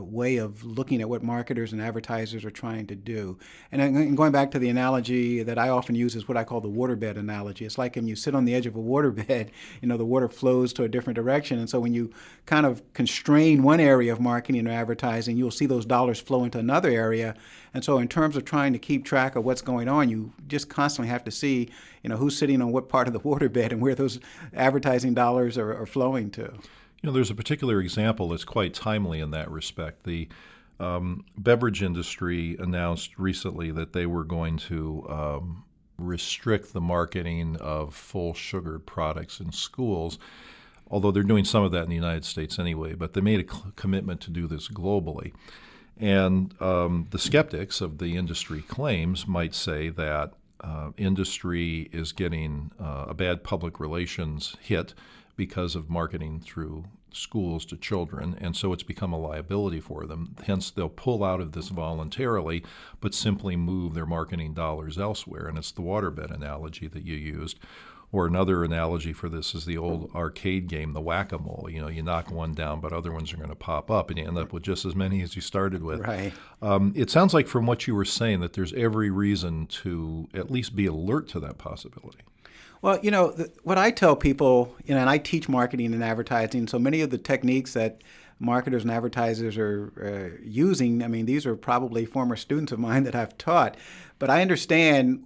way 0.00 0.36
of 0.36 0.64
looking 0.64 1.00
at 1.00 1.08
what 1.08 1.22
marketers 1.22 1.72
and 1.72 1.80
advertisers 1.80 2.44
are 2.44 2.50
trying 2.50 2.86
to 2.86 2.94
do. 2.94 3.38
And, 3.72 3.80
and, 3.80 4.16
going 4.16 4.32
back 4.32 4.50
to 4.52 4.58
the 4.58 4.68
analogy 4.68 5.42
that 5.42 5.58
I 5.58 5.68
often 5.68 5.94
use 5.94 6.14
is 6.14 6.28
what 6.28 6.36
I 6.36 6.44
call 6.44 6.60
the 6.60 6.68
waterbed 6.68 7.16
analogy. 7.16 7.64
It's 7.64 7.78
like 7.78 7.96
when 7.96 8.06
you 8.06 8.16
sit 8.16 8.34
on 8.34 8.44
the 8.44 8.54
edge 8.54 8.66
of 8.66 8.76
a 8.76 8.78
waterbed, 8.78 9.50
you 9.82 9.88
know, 9.88 9.96
the 9.96 10.04
water 10.04 10.28
flows 10.28 10.72
to 10.74 10.84
a 10.84 10.88
different 10.88 11.16
direction. 11.16 11.58
And 11.58 11.68
so 11.68 11.80
when 11.80 11.92
you 11.92 12.12
kind 12.46 12.66
of 12.66 12.82
constrain 12.92 13.62
one 13.62 13.80
area 13.80 14.12
of 14.12 14.20
marketing 14.20 14.66
or 14.66 14.70
advertising, 14.70 15.36
you'll 15.36 15.50
see 15.50 15.66
those 15.66 15.84
dollars 15.84 16.20
flow 16.20 16.44
into 16.44 16.58
another 16.58 16.90
area. 16.90 17.34
And 17.72 17.84
so 17.84 17.98
in 17.98 18.08
terms 18.08 18.36
of 18.36 18.44
trying 18.44 18.72
to 18.72 18.78
keep 18.78 19.04
track 19.04 19.34
of 19.34 19.44
what's 19.44 19.62
going 19.62 19.88
on, 19.88 20.08
you 20.08 20.32
just 20.46 20.68
constantly 20.68 21.10
have 21.10 21.24
to 21.24 21.30
see, 21.30 21.68
you 22.02 22.10
know, 22.10 22.16
who's 22.16 22.38
sitting 22.38 22.62
on 22.62 22.70
what 22.70 22.88
part 22.88 23.08
of 23.08 23.12
the 23.12 23.20
waterbed 23.28 23.72
and 23.72 23.80
where 23.80 23.94
those 23.94 24.20
advertising 24.54 25.14
dollars 25.14 25.58
are, 25.58 25.76
are 25.76 25.86
flowing 25.86 26.30
to. 26.32 26.52
You 27.04 27.10
know, 27.10 27.14
there's 27.16 27.30
a 27.30 27.34
particular 27.34 27.80
example 27.80 28.30
that's 28.30 28.44
quite 28.44 28.72
timely 28.72 29.20
in 29.20 29.30
that 29.32 29.50
respect. 29.50 30.04
The 30.04 30.26
um, 30.80 31.26
beverage 31.36 31.82
industry 31.82 32.56
announced 32.58 33.18
recently 33.18 33.70
that 33.72 33.92
they 33.92 34.06
were 34.06 34.24
going 34.24 34.56
to 34.70 35.06
um, 35.10 35.64
restrict 35.98 36.72
the 36.72 36.80
marketing 36.80 37.58
of 37.60 37.94
full 37.94 38.32
sugared 38.32 38.86
products 38.86 39.38
in 39.38 39.52
schools, 39.52 40.18
although 40.90 41.10
they're 41.10 41.22
doing 41.22 41.44
some 41.44 41.62
of 41.62 41.72
that 41.72 41.82
in 41.82 41.90
the 41.90 41.94
United 41.94 42.24
States 42.24 42.58
anyway, 42.58 42.94
but 42.94 43.12
they 43.12 43.20
made 43.20 43.40
a 43.40 43.52
cl- 43.52 43.74
commitment 43.76 44.22
to 44.22 44.30
do 44.30 44.46
this 44.46 44.68
globally. 44.68 45.34
And 46.00 46.54
um, 46.58 47.08
the 47.10 47.18
skeptics 47.18 47.82
of 47.82 47.98
the 47.98 48.16
industry 48.16 48.62
claims 48.62 49.26
might 49.26 49.54
say 49.54 49.90
that 49.90 50.32
uh, 50.62 50.92
industry 50.96 51.90
is 51.92 52.12
getting 52.12 52.70
uh, 52.80 53.04
a 53.08 53.14
bad 53.14 53.44
public 53.44 53.78
relations 53.78 54.56
hit 54.62 54.94
because 55.36 55.74
of 55.74 55.90
marketing 55.90 56.40
through 56.40 56.84
schools 57.12 57.64
to 57.66 57.76
children, 57.76 58.36
and 58.40 58.56
so 58.56 58.72
it's 58.72 58.82
become 58.82 59.12
a 59.12 59.18
liability 59.18 59.80
for 59.80 60.06
them. 60.06 60.34
Hence, 60.46 60.70
they'll 60.70 60.88
pull 60.88 61.24
out 61.24 61.40
of 61.40 61.52
this 61.52 61.68
voluntarily, 61.68 62.64
but 63.00 63.14
simply 63.14 63.56
move 63.56 63.94
their 63.94 64.06
marketing 64.06 64.54
dollars 64.54 64.98
elsewhere. 64.98 65.46
And 65.46 65.56
it's 65.56 65.72
the 65.72 65.82
waterbed 65.82 66.34
analogy 66.34 66.88
that 66.88 67.04
you 67.04 67.14
used. 67.14 67.58
Or 68.12 68.28
another 68.28 68.62
analogy 68.62 69.12
for 69.12 69.28
this 69.28 69.56
is 69.56 69.64
the 69.64 69.76
old 69.76 70.08
arcade 70.14 70.68
game, 70.68 70.92
the 70.92 71.00
whack 71.00 71.32
a 71.32 71.38
mole. 71.38 71.66
You 71.68 71.80
know, 71.80 71.88
you 71.88 72.00
knock 72.00 72.30
one 72.30 72.52
down, 72.52 72.80
but 72.80 72.92
other 72.92 73.10
ones 73.10 73.32
are 73.32 73.36
going 73.36 73.48
to 73.48 73.56
pop 73.56 73.90
up, 73.90 74.08
and 74.08 74.16
you 74.16 74.24
end 74.24 74.38
up 74.38 74.52
with 74.52 74.62
just 74.62 74.84
as 74.84 74.94
many 74.94 75.20
as 75.20 75.34
you 75.34 75.42
started 75.42 75.82
with. 75.82 75.98
Right. 75.98 76.32
Um, 76.62 76.92
it 76.94 77.10
sounds 77.10 77.34
like 77.34 77.48
from 77.48 77.66
what 77.66 77.88
you 77.88 77.94
were 77.96 78.04
saying 78.04 78.38
that 78.38 78.52
there's 78.52 78.72
every 78.74 79.10
reason 79.10 79.66
to 79.66 80.28
at 80.32 80.48
least 80.48 80.76
be 80.76 80.86
alert 80.86 81.26
to 81.30 81.40
that 81.40 81.58
possibility. 81.58 82.20
Well, 82.82 82.98
you 83.02 83.10
know, 83.10 83.34
what 83.62 83.78
I 83.78 83.90
tell 83.90 84.14
people, 84.14 84.74
you 84.84 84.94
know, 84.94 85.00
and 85.00 85.08
I 85.08 85.18
teach 85.18 85.48
marketing 85.48 85.94
and 85.94 86.04
advertising, 86.04 86.66
so 86.68 86.78
many 86.78 87.00
of 87.00 87.10
the 87.10 87.18
techniques 87.18 87.72
that 87.72 88.02
marketers 88.38 88.82
and 88.82 88.92
advertisers 88.92 89.56
are 89.56 89.92
uh, 89.98 90.42
using, 90.44 91.02
I 91.02 91.08
mean, 91.08 91.26
these 91.26 91.46
are 91.46 91.56
probably 91.56 92.04
former 92.04 92.36
students 92.36 92.72
of 92.72 92.78
mine 92.78 93.04
that 93.04 93.14
I've 93.14 93.38
taught, 93.38 93.76
but 94.18 94.28
I 94.28 94.42
understand 94.42 95.24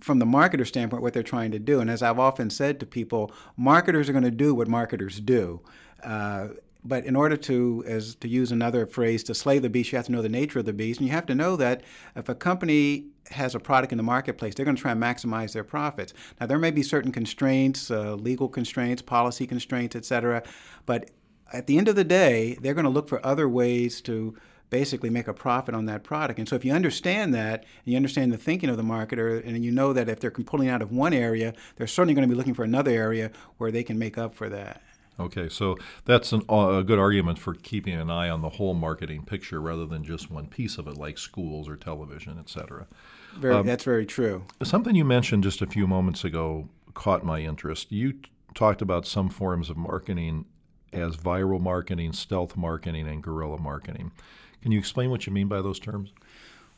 from 0.00 0.18
the 0.18 0.26
marketer 0.26 0.66
standpoint 0.66 1.02
what 1.02 1.12
they're 1.12 1.22
trying 1.22 1.50
to 1.52 1.58
do. 1.58 1.80
And 1.80 1.90
as 1.90 2.02
I've 2.02 2.18
often 2.18 2.50
said 2.50 2.80
to 2.80 2.86
people, 2.86 3.32
marketers 3.56 4.08
are 4.08 4.12
going 4.12 4.24
to 4.24 4.30
do 4.30 4.54
what 4.54 4.68
marketers 4.68 5.20
do. 5.20 5.60
Uh, 6.02 6.48
but 6.86 7.04
in 7.04 7.16
order 7.16 7.36
to, 7.36 7.84
as 7.86 8.14
to 8.16 8.28
use 8.28 8.52
another 8.52 8.86
phrase, 8.86 9.22
to 9.24 9.34
slay 9.34 9.58
the 9.58 9.68
beast, 9.68 9.92
you 9.92 9.96
have 9.96 10.06
to 10.06 10.12
know 10.12 10.22
the 10.22 10.28
nature 10.28 10.60
of 10.60 10.64
the 10.64 10.72
beast, 10.72 11.00
and 11.00 11.08
you 11.08 11.12
have 11.12 11.26
to 11.26 11.34
know 11.34 11.56
that 11.56 11.82
if 12.14 12.28
a 12.28 12.34
company 12.34 13.06
has 13.30 13.54
a 13.54 13.60
product 13.60 13.92
in 13.92 13.96
the 13.96 14.04
marketplace, 14.04 14.54
they're 14.54 14.64
going 14.64 14.76
to 14.76 14.82
try 14.82 14.92
and 14.92 15.02
maximize 15.02 15.52
their 15.52 15.64
profits. 15.64 16.14
Now, 16.40 16.46
there 16.46 16.58
may 16.58 16.70
be 16.70 16.82
certain 16.82 17.12
constraints, 17.12 17.90
uh, 17.90 18.14
legal 18.14 18.48
constraints, 18.48 19.02
policy 19.02 19.46
constraints, 19.46 19.96
et 19.96 20.04
cetera, 20.04 20.42
but 20.86 21.10
at 21.52 21.66
the 21.66 21.78
end 21.78 21.88
of 21.88 21.96
the 21.96 22.04
day, 22.04 22.56
they're 22.60 22.74
going 22.74 22.84
to 22.84 22.90
look 22.90 23.08
for 23.08 23.24
other 23.24 23.48
ways 23.48 24.00
to 24.02 24.36
basically 24.68 25.10
make 25.10 25.28
a 25.28 25.32
profit 25.32 25.74
on 25.76 25.86
that 25.86 26.02
product. 26.02 26.40
And 26.40 26.48
so 26.48 26.56
if 26.56 26.64
you 26.64 26.72
understand 26.72 27.32
that, 27.34 27.60
and 27.60 27.92
you 27.92 27.96
understand 27.96 28.32
the 28.32 28.36
thinking 28.36 28.68
of 28.68 28.76
the 28.76 28.82
marketer, 28.82 29.44
and 29.46 29.64
you 29.64 29.70
know 29.70 29.92
that 29.92 30.08
if 30.08 30.18
they're 30.18 30.32
pulling 30.32 30.68
out 30.68 30.82
of 30.82 30.90
one 30.90 31.14
area, 31.14 31.54
they're 31.76 31.86
certainly 31.86 32.14
going 32.14 32.28
to 32.28 32.32
be 32.32 32.36
looking 32.36 32.54
for 32.54 32.64
another 32.64 32.90
area 32.90 33.30
where 33.58 33.70
they 33.70 33.84
can 33.84 33.96
make 33.96 34.18
up 34.18 34.34
for 34.34 34.48
that. 34.48 34.82
Okay, 35.18 35.48
so 35.48 35.76
that's 36.04 36.32
an, 36.32 36.42
uh, 36.50 36.78
a 36.78 36.84
good 36.84 36.98
argument 36.98 37.38
for 37.38 37.54
keeping 37.54 37.94
an 37.94 38.10
eye 38.10 38.28
on 38.28 38.42
the 38.42 38.50
whole 38.50 38.74
marketing 38.74 39.24
picture 39.24 39.60
rather 39.60 39.86
than 39.86 40.04
just 40.04 40.30
one 40.30 40.46
piece 40.46 40.76
of 40.76 40.86
it, 40.86 40.98
like 40.98 41.16
schools 41.16 41.68
or 41.68 41.76
television, 41.76 42.38
et 42.38 42.50
cetera. 42.50 42.86
Very, 43.38 43.54
um, 43.54 43.66
that's 43.66 43.84
very 43.84 44.04
true. 44.04 44.44
Something 44.62 44.94
you 44.94 45.04
mentioned 45.04 45.42
just 45.42 45.62
a 45.62 45.66
few 45.66 45.86
moments 45.86 46.22
ago 46.22 46.68
caught 46.92 47.24
my 47.24 47.40
interest. 47.40 47.90
You 47.90 48.12
t- 48.12 48.30
talked 48.54 48.82
about 48.82 49.06
some 49.06 49.30
forms 49.30 49.70
of 49.70 49.76
marketing 49.78 50.44
as 50.92 51.16
viral 51.16 51.60
marketing, 51.60 52.12
stealth 52.12 52.56
marketing, 52.56 53.08
and 53.08 53.22
guerrilla 53.22 53.58
marketing. 53.58 54.12
Can 54.62 54.72
you 54.72 54.78
explain 54.78 55.10
what 55.10 55.26
you 55.26 55.32
mean 55.32 55.48
by 55.48 55.62
those 55.62 55.78
terms? 55.78 56.12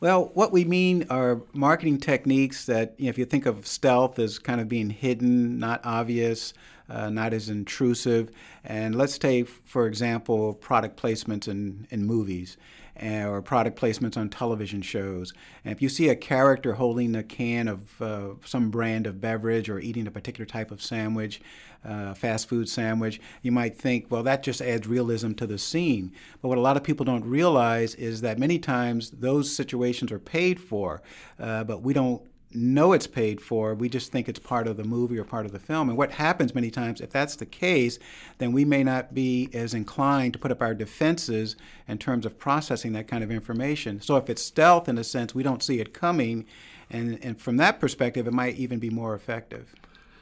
Well, 0.00 0.30
what 0.34 0.52
we 0.52 0.64
mean 0.64 1.06
are 1.10 1.42
marketing 1.52 1.98
techniques 1.98 2.66
that, 2.66 2.94
you 2.98 3.06
know, 3.06 3.10
if 3.10 3.18
you 3.18 3.24
think 3.24 3.46
of 3.46 3.66
stealth 3.66 4.18
as 4.20 4.38
kind 4.38 4.60
of 4.60 4.68
being 4.68 4.90
hidden, 4.90 5.58
not 5.58 5.80
obvious, 5.84 6.54
uh, 6.88 7.10
not 7.10 7.32
as 7.32 7.48
intrusive. 7.48 8.30
And 8.64 8.94
let's 8.94 9.18
take, 9.18 9.48
for 9.48 9.86
example, 9.86 10.54
product 10.54 11.00
placements 11.00 11.48
in, 11.48 11.86
in 11.90 12.06
movies 12.06 12.56
or 13.00 13.40
product 13.42 13.80
placements 13.80 14.16
on 14.16 14.28
television 14.28 14.82
shows. 14.82 15.32
And 15.64 15.72
if 15.72 15.80
you 15.80 15.88
see 15.88 16.08
a 16.08 16.16
character 16.16 16.74
holding 16.74 17.14
a 17.14 17.22
can 17.22 17.68
of 17.68 18.02
uh, 18.02 18.30
some 18.44 18.70
brand 18.70 19.06
of 19.06 19.20
beverage 19.20 19.68
or 19.68 19.78
eating 19.78 20.06
a 20.06 20.10
particular 20.10 20.46
type 20.46 20.70
of 20.70 20.82
sandwich, 20.82 21.40
uh, 21.84 22.12
fast 22.14 22.48
food 22.48 22.68
sandwich, 22.68 23.20
you 23.42 23.52
might 23.52 23.76
think, 23.76 24.06
well, 24.10 24.24
that 24.24 24.42
just 24.42 24.60
adds 24.60 24.88
realism 24.88 25.32
to 25.32 25.46
the 25.46 25.58
scene. 25.58 26.12
But 26.42 26.48
what 26.48 26.58
a 26.58 26.62
lot 26.62 26.76
of 26.76 26.82
people 26.82 27.04
don't 27.04 27.24
realize 27.24 27.94
is 27.94 28.20
that 28.22 28.38
many 28.38 28.58
times 28.58 29.10
those 29.10 29.54
situations 29.54 30.10
are 30.10 30.18
paid 30.18 30.60
for, 30.60 31.00
uh, 31.38 31.64
but 31.64 31.82
we 31.82 31.92
don't 31.92 32.22
know 32.52 32.92
it's 32.92 33.06
paid 33.06 33.40
for. 33.40 33.74
We 33.74 33.88
just 33.88 34.10
think 34.10 34.28
it's 34.28 34.38
part 34.38 34.66
of 34.66 34.76
the 34.76 34.84
movie 34.84 35.18
or 35.18 35.24
part 35.24 35.46
of 35.46 35.52
the 35.52 35.58
film. 35.58 35.88
And 35.88 35.98
what 35.98 36.12
happens 36.12 36.54
many 36.54 36.70
times, 36.70 37.00
if 37.00 37.10
that's 37.10 37.36
the 37.36 37.46
case, 37.46 37.98
then 38.38 38.52
we 38.52 38.64
may 38.64 38.82
not 38.82 39.14
be 39.14 39.50
as 39.52 39.74
inclined 39.74 40.32
to 40.32 40.38
put 40.38 40.50
up 40.50 40.62
our 40.62 40.74
defenses 40.74 41.56
in 41.86 41.98
terms 41.98 42.24
of 42.24 42.38
processing 42.38 42.92
that 42.92 43.08
kind 43.08 43.22
of 43.22 43.30
information. 43.30 44.00
So 44.00 44.16
if 44.16 44.30
it's 44.30 44.42
stealth, 44.42 44.88
in 44.88 44.96
a 44.96 45.04
sense, 45.04 45.34
we 45.34 45.42
don't 45.42 45.62
see 45.62 45.80
it 45.80 45.92
coming. 45.92 46.46
And, 46.90 47.18
and 47.22 47.40
from 47.40 47.58
that 47.58 47.80
perspective, 47.80 48.26
it 48.26 48.32
might 48.32 48.56
even 48.56 48.78
be 48.78 48.90
more 48.90 49.14
effective. 49.14 49.74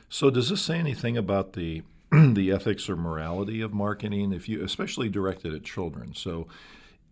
So 0.09 0.31
does 0.31 0.51
this 0.51 0.63
say 0.63 0.79
anything 0.79 1.17
about 1.17 1.53
the 1.53 1.83
the 2.13 2.53
ethics 2.53 2.89
or 2.89 2.97
morality 2.97 3.61
of 3.61 3.73
marketing, 3.73 4.33
if 4.33 4.49
you 4.49 4.63
especially 4.65 5.09
directed 5.09 5.55
at 5.55 5.65
children? 5.65 6.15
So 6.15 6.47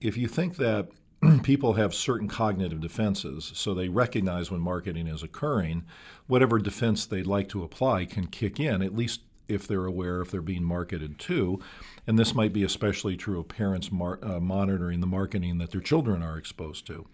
if 0.00 0.16
you 0.16 0.28
think 0.28 0.56
that 0.56 0.88
people 1.42 1.74
have 1.74 1.94
certain 1.94 2.28
cognitive 2.28 2.80
defenses, 2.80 3.52
so 3.54 3.74
they 3.74 3.88
recognize 3.88 4.50
when 4.50 4.60
marketing 4.60 5.06
is 5.06 5.22
occurring. 5.22 5.84
Whatever 6.26 6.58
defense 6.58 7.06
they'd 7.06 7.26
like 7.26 7.48
to 7.50 7.62
apply 7.62 8.04
can 8.06 8.26
kick 8.26 8.60
in, 8.60 8.82
at 8.82 8.94
least 8.94 9.20
if 9.48 9.66
they're 9.66 9.86
aware 9.86 10.20
if 10.20 10.30
they're 10.30 10.40
being 10.40 10.64
marketed 10.64 11.18
to. 11.18 11.60
And 12.06 12.18
this 12.18 12.34
might 12.34 12.52
be 12.52 12.64
especially 12.64 13.16
true 13.16 13.40
of 13.40 13.48
parents 13.48 13.90
mar- 13.90 14.18
uh, 14.22 14.40
monitoring 14.40 15.00
the 15.00 15.06
marketing 15.06 15.58
that 15.58 15.70
their 15.70 15.80
children 15.80 16.22
are 16.22 16.38
exposed 16.38 16.86
to. 16.86 17.06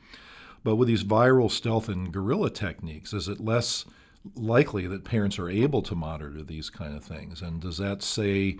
But 0.62 0.76
with 0.76 0.88
these 0.88 1.04
viral 1.04 1.50
stealth 1.50 1.88
and 1.88 2.12
guerrilla 2.12 2.50
techniques, 2.50 3.12
is 3.12 3.28
it 3.28 3.40
less 3.40 3.84
likely 4.34 4.86
that 4.86 5.04
parents 5.04 5.38
are 5.38 5.48
able 5.48 5.82
to 5.82 5.94
monitor 5.94 6.42
these 6.42 6.68
kind 6.68 6.94
of 6.94 7.02
things? 7.02 7.40
And 7.40 7.60
does 7.60 7.78
that 7.78 8.02
say 8.02 8.58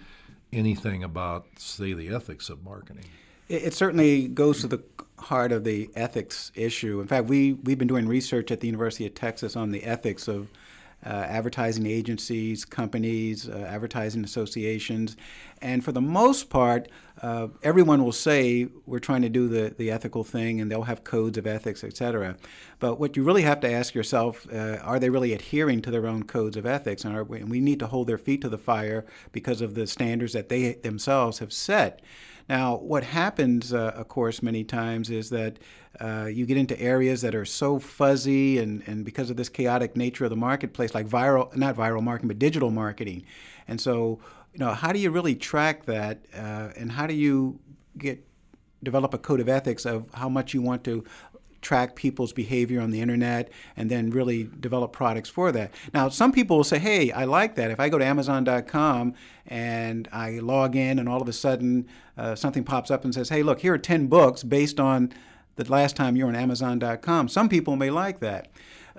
anything 0.52 1.04
about, 1.04 1.46
say, 1.58 1.92
the 1.92 2.08
ethics 2.14 2.48
of 2.48 2.64
marketing? 2.64 3.04
It, 3.48 3.64
it 3.64 3.74
certainly 3.74 4.28
goes 4.28 4.60
to 4.62 4.66
the 4.66 4.82
heart 5.20 5.52
of 5.52 5.64
the 5.64 5.90
ethics 5.94 6.52
issue. 6.54 7.00
In 7.00 7.06
fact, 7.06 7.26
we, 7.26 7.52
we've 7.52 7.78
been 7.78 7.88
doing 7.88 8.08
research 8.08 8.50
at 8.50 8.60
the 8.60 8.66
University 8.66 9.06
of 9.06 9.14
Texas 9.14 9.56
on 9.56 9.70
the 9.70 9.84
ethics 9.84 10.28
of 10.28 10.48
uh, 11.04 11.08
advertising 11.08 11.86
agencies, 11.86 12.64
companies, 12.64 13.48
uh, 13.48 13.66
advertising 13.68 14.22
associations. 14.22 15.16
And 15.62 15.82
for 15.82 15.92
the 15.92 16.00
most 16.00 16.50
part, 16.50 16.88
uh, 17.22 17.48
everyone 17.62 18.04
will 18.04 18.12
say 18.12 18.68
we're 18.86 18.98
trying 18.98 19.22
to 19.22 19.28
do 19.28 19.48
the, 19.48 19.74
the 19.76 19.90
ethical 19.90 20.24
thing 20.24 20.60
and 20.60 20.70
they'll 20.70 20.82
have 20.82 21.02
codes 21.02 21.38
of 21.38 21.46
ethics, 21.46 21.84
et 21.84 21.96
cetera. 21.96 22.36
But 22.78 23.00
what 23.00 23.16
you 23.16 23.22
really 23.22 23.42
have 23.42 23.60
to 23.60 23.72
ask 23.72 23.94
yourself 23.94 24.46
uh, 24.52 24.76
are 24.82 24.98
they 24.98 25.10
really 25.10 25.32
adhering 25.32 25.80
to 25.82 25.90
their 25.90 26.06
own 26.06 26.24
codes 26.24 26.56
of 26.56 26.66
ethics? 26.66 27.04
And, 27.04 27.16
are, 27.16 27.26
and 27.34 27.50
we 27.50 27.60
need 27.60 27.78
to 27.80 27.86
hold 27.86 28.06
their 28.06 28.18
feet 28.18 28.42
to 28.42 28.50
the 28.50 28.58
fire 28.58 29.06
because 29.32 29.62
of 29.62 29.74
the 29.74 29.86
standards 29.86 30.34
that 30.34 30.48
they 30.50 30.74
themselves 30.74 31.38
have 31.38 31.52
set. 31.52 32.02
Now, 32.50 32.78
what 32.78 33.04
happens, 33.04 33.72
uh, 33.72 33.92
of 33.94 34.08
course, 34.08 34.42
many 34.42 34.64
times 34.64 35.08
is 35.08 35.30
that 35.30 35.60
uh, 36.00 36.24
you 36.24 36.46
get 36.46 36.56
into 36.56 36.78
areas 36.80 37.20
that 37.20 37.32
are 37.32 37.44
so 37.44 37.78
fuzzy, 37.78 38.58
and, 38.58 38.82
and 38.88 39.04
because 39.04 39.30
of 39.30 39.36
this 39.36 39.48
chaotic 39.48 39.96
nature 39.96 40.24
of 40.24 40.30
the 40.30 40.36
marketplace, 40.36 40.92
like 40.92 41.06
viral, 41.06 41.54
not 41.54 41.76
viral 41.76 42.02
marketing, 42.02 42.26
but 42.26 42.40
digital 42.40 42.72
marketing. 42.72 43.24
And 43.68 43.80
so, 43.80 44.18
you 44.52 44.58
know, 44.58 44.74
how 44.74 44.90
do 44.92 44.98
you 44.98 45.12
really 45.12 45.36
track 45.36 45.84
that, 45.84 46.24
uh, 46.36 46.70
and 46.76 46.90
how 46.90 47.06
do 47.06 47.14
you 47.14 47.60
get 47.96 48.26
develop 48.82 49.14
a 49.14 49.18
code 49.18 49.38
of 49.38 49.48
ethics 49.48 49.86
of 49.86 50.08
how 50.14 50.28
much 50.28 50.52
you 50.52 50.60
want 50.60 50.82
to 50.82 51.04
track 51.62 51.94
people's 51.94 52.32
behavior 52.32 52.80
on 52.80 52.90
the 52.90 53.00
internet 53.00 53.50
and 53.76 53.90
then 53.90 54.10
really 54.10 54.48
develop 54.60 54.92
products 54.92 55.28
for 55.28 55.52
that. 55.52 55.70
Now, 55.92 56.08
some 56.08 56.32
people 56.32 56.56
will 56.56 56.64
say, 56.64 56.78
hey, 56.78 57.12
I 57.12 57.24
like 57.24 57.54
that. 57.56 57.70
If 57.70 57.78
I 57.78 57.88
go 57.88 57.98
to 57.98 58.04
Amazon.com 58.04 59.14
and 59.46 60.08
I 60.12 60.38
log 60.38 60.76
in 60.76 60.98
and 60.98 61.08
all 61.08 61.20
of 61.20 61.28
a 61.28 61.32
sudden 61.32 61.86
uh, 62.16 62.34
something 62.34 62.64
pops 62.64 62.90
up 62.90 63.04
and 63.04 63.14
says, 63.14 63.28
hey, 63.28 63.42
look, 63.42 63.60
here 63.60 63.74
are 63.74 63.78
10 63.78 64.06
books 64.06 64.42
based 64.42 64.80
on 64.80 65.12
the 65.56 65.70
last 65.70 65.96
time 65.96 66.16
you 66.16 66.24
were 66.24 66.30
on 66.30 66.36
Amazon.com. 66.36 67.28
Some 67.28 67.48
people 67.48 67.76
may 67.76 67.90
like 67.90 68.20
that. 68.20 68.48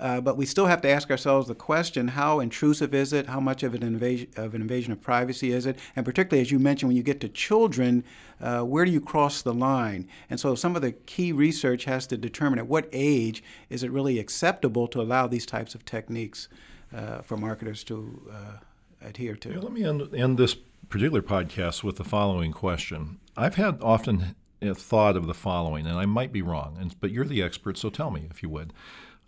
Uh, 0.01 0.19
but 0.19 0.35
we 0.35 0.47
still 0.47 0.65
have 0.65 0.81
to 0.81 0.89
ask 0.89 1.11
ourselves 1.11 1.47
the 1.47 1.53
question: 1.55 2.09
How 2.09 2.39
intrusive 2.39 2.93
is 2.93 3.13
it? 3.13 3.27
How 3.27 3.39
much 3.39 3.61
of 3.61 3.75
an 3.75 3.83
invasion 3.83 4.29
of 4.35 4.55
an 4.55 4.61
invasion 4.61 4.91
of 4.91 4.99
privacy 4.99 5.51
is 5.51 5.67
it? 5.67 5.77
And 5.95 6.03
particularly, 6.03 6.41
as 6.41 6.51
you 6.51 6.57
mentioned, 6.57 6.89
when 6.89 6.97
you 6.97 7.03
get 7.03 7.21
to 7.21 7.29
children, 7.29 8.03
uh, 8.41 8.61
where 8.61 8.83
do 8.83 8.91
you 8.91 8.99
cross 8.99 9.43
the 9.43 9.53
line? 9.53 10.07
And 10.29 10.39
so, 10.39 10.55
some 10.55 10.75
of 10.75 10.81
the 10.81 10.93
key 10.93 11.31
research 11.31 11.85
has 11.85 12.07
to 12.07 12.17
determine 12.17 12.57
at 12.57 12.65
what 12.65 12.89
age 12.91 13.43
is 13.69 13.83
it 13.83 13.91
really 13.91 14.17
acceptable 14.17 14.87
to 14.87 15.01
allow 15.01 15.27
these 15.27 15.45
types 15.45 15.75
of 15.75 15.85
techniques 15.85 16.47
uh, 16.95 17.21
for 17.21 17.37
marketers 17.37 17.83
to 17.83 18.31
uh, 18.33 19.05
adhere 19.07 19.35
to. 19.35 19.61
Let 19.61 19.71
me 19.71 19.83
end, 19.83 20.15
end 20.15 20.39
this 20.39 20.55
particular 20.89 21.21
podcast 21.21 21.83
with 21.83 21.97
the 21.97 22.03
following 22.03 22.53
question. 22.53 23.19
I've 23.37 23.55
had 23.55 23.77
often 23.83 24.35
thought 24.61 25.15
of 25.15 25.27
the 25.27 25.35
following, 25.35 25.85
and 25.85 25.99
I 25.99 26.07
might 26.07 26.31
be 26.31 26.41
wrong, 26.41 26.77
and, 26.79 26.99
but 26.99 27.11
you're 27.11 27.25
the 27.25 27.43
expert, 27.43 27.77
so 27.77 27.91
tell 27.91 28.09
me 28.09 28.27
if 28.31 28.41
you 28.41 28.49
would. 28.49 28.73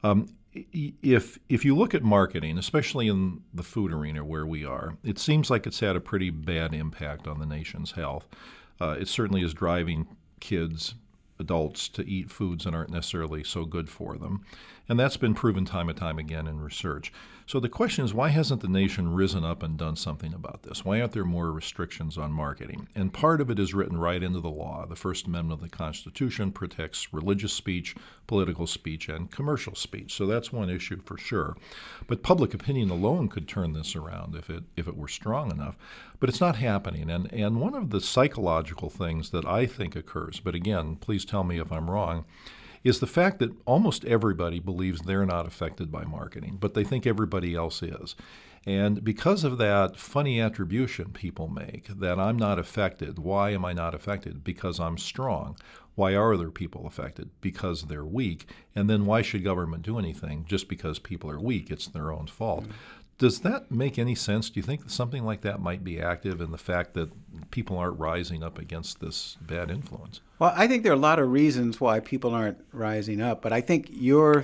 Um, 0.03 0.29
if 0.53 1.39
if 1.49 1.65
you 1.65 1.75
look 1.75 1.93
at 1.93 2.03
marketing, 2.03 2.57
especially 2.57 3.07
in 3.07 3.41
the 3.53 3.63
food 3.63 3.91
arena 3.91 4.23
where 4.23 4.45
we 4.45 4.65
are, 4.65 4.97
it 5.03 5.19
seems 5.19 5.49
like 5.49 5.65
it's 5.65 5.79
had 5.79 5.95
a 5.95 6.01
pretty 6.01 6.29
bad 6.29 6.73
impact 6.73 7.27
on 7.27 7.39
the 7.39 7.45
nation's 7.45 7.91
health. 7.91 8.27
Uh, 8.79 8.95
it 8.99 9.07
certainly 9.07 9.43
is 9.43 9.53
driving 9.53 10.07
kids, 10.39 10.95
adults, 11.39 11.87
to 11.89 12.07
eat 12.07 12.29
foods 12.29 12.65
that 12.65 12.75
aren't 12.75 12.91
necessarily 12.91 13.43
so 13.43 13.65
good 13.65 13.89
for 13.89 14.17
them, 14.17 14.43
and 14.87 14.99
that's 14.99 15.17
been 15.17 15.33
proven 15.33 15.65
time 15.65 15.89
and 15.89 15.97
time 15.97 16.19
again 16.19 16.47
in 16.47 16.59
research. 16.59 17.11
So 17.45 17.59
the 17.59 17.69
question 17.69 18.05
is, 18.05 18.13
why 18.13 18.29
hasn't 18.29 18.61
the 18.61 18.67
nation 18.67 19.13
risen 19.13 19.43
up 19.43 19.63
and 19.63 19.77
done 19.77 19.95
something 19.95 20.33
about 20.33 20.63
this? 20.63 20.85
Why 20.85 21.01
aren't 21.01 21.11
there 21.11 21.25
more 21.25 21.51
restrictions 21.51 22.17
on 22.17 22.31
marketing? 22.31 22.87
And 22.95 23.13
part 23.13 23.41
of 23.41 23.49
it 23.49 23.59
is 23.59 23.73
written 23.73 23.97
right 23.97 24.23
into 24.23 24.39
the 24.39 24.49
law. 24.49 24.85
The 24.85 24.95
First 24.95 25.27
Amendment 25.27 25.61
of 25.61 25.69
the 25.69 25.75
Constitution 25.75 26.51
protects 26.51 27.13
religious 27.13 27.53
speech, 27.53 27.95
political 28.27 28.65
speech, 28.65 29.09
and 29.09 29.29
commercial 29.29 29.75
speech. 29.75 30.13
So 30.13 30.25
that's 30.25 30.53
one 30.53 30.69
issue 30.69 31.01
for 31.03 31.17
sure. 31.17 31.57
But 32.07 32.23
public 32.23 32.53
opinion 32.53 32.89
alone 32.89 33.27
could 33.27 33.47
turn 33.47 33.73
this 33.73 33.95
around 33.95 34.35
if 34.35 34.49
it 34.49 34.63
if 34.77 34.87
it 34.87 34.97
were 34.97 35.07
strong 35.09 35.51
enough. 35.51 35.77
But 36.19 36.29
it's 36.29 36.41
not 36.41 36.55
happening. 36.55 37.09
And 37.09 37.31
and 37.33 37.59
one 37.59 37.75
of 37.75 37.89
the 37.89 38.01
psychological 38.01 38.89
things 38.89 39.31
that 39.31 39.45
I 39.45 39.65
think 39.65 39.95
occurs, 39.95 40.39
but 40.39 40.55
again, 40.55 40.95
please 40.95 41.25
tell 41.25 41.43
me 41.43 41.59
if 41.59 41.71
I'm 41.71 41.89
wrong 41.89 42.25
is 42.83 42.99
the 42.99 43.07
fact 43.07 43.39
that 43.39 43.55
almost 43.65 44.05
everybody 44.05 44.59
believes 44.59 45.01
they're 45.01 45.25
not 45.25 45.47
affected 45.47 45.91
by 45.91 46.03
marketing, 46.03 46.57
but 46.59 46.73
they 46.73 46.83
think 46.83 47.07
everybody 47.07 47.55
else 47.55 47.81
is. 47.81 48.15
And 48.65 49.03
because 49.03 49.43
of 49.43 49.57
that 49.57 49.97
funny 49.97 50.39
attribution 50.39 51.11
people 51.11 51.47
make 51.47 51.87
that 51.87 52.19
I'm 52.19 52.37
not 52.37 52.59
affected, 52.59 53.19
why 53.19 53.51
am 53.51 53.65
I 53.65 53.73
not 53.73 53.93
affected? 53.93 54.43
Because 54.43 54.79
I'm 54.79 54.97
strong. 54.97 55.57
Why 55.95 56.15
are 56.15 56.33
other 56.33 56.49
people 56.49 56.87
affected? 56.87 57.29
Because 57.41 57.83
they're 57.83 58.05
weak. 58.05 58.47
And 58.75 58.89
then 58.89 59.05
why 59.05 59.21
should 59.21 59.43
government 59.43 59.83
do 59.83 59.99
anything 59.99 60.45
just 60.47 60.67
because 60.67 60.97
people 60.97 61.29
are 61.29 61.39
weak? 61.39 61.69
It's 61.71 61.87
their 61.87 62.11
own 62.11 62.27
fault. 62.27 62.63
Mm-hmm. 62.63 62.71
Does 63.17 63.41
that 63.41 63.69
make 63.69 63.99
any 63.99 64.15
sense? 64.15 64.49
Do 64.49 64.59
you 64.59 64.63
think 64.63 64.89
something 64.89 65.23
like 65.23 65.41
that 65.41 65.61
might 65.61 65.83
be 65.83 66.01
active 66.01 66.41
in 66.41 66.51
the 66.51 66.57
fact 66.57 66.93
that 66.95 67.11
people 67.53 67.77
aren't 67.77 67.99
rising 67.99 68.41
up 68.41 68.57
against 68.57 68.99
this 68.99 69.37
bad 69.39 69.69
influence? 69.69 70.21
Well, 70.39 70.51
I 70.55 70.65
think 70.67 70.81
there 70.81 70.91
are 70.91 70.95
a 70.95 71.07
lot 71.11 71.19
of 71.19 71.29
reasons 71.29 71.79
why 71.79 71.99
people 71.99 72.33
aren't 72.33 72.57
rising 72.71 73.21
up, 73.21 73.43
but 73.43 73.53
I 73.53 73.61
think 73.61 73.89
your 73.91 74.43